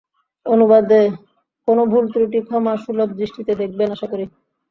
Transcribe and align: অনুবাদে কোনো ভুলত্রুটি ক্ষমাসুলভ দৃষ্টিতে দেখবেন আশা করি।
অনুবাদে 0.45 1.01
কোনো 1.67 1.81
ভুলত্রুটি 1.91 2.39
ক্ষমাসুলভ 2.47 3.09
দৃষ্টিতে 3.19 3.53
দেখবেন 3.61 3.89
আশা 3.95 4.07
করি। 4.11 4.25